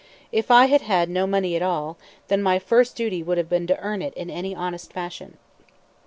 If 0.31 0.49
I 0.49 0.65
had 0.65 0.81
had 0.81 1.11
no 1.11 1.27
money 1.27 1.55
at 1.55 1.61
all, 1.61 1.95
then 2.27 2.41
my 2.41 2.57
first 2.57 2.95
duty 2.95 3.21
would 3.21 3.37
have 3.37 3.47
been 3.49 3.67
to 3.67 3.77
earn 3.77 4.01
it 4.01 4.15
in 4.15 4.31
any 4.31 4.55
honest 4.55 4.91
fashion. 4.91 5.37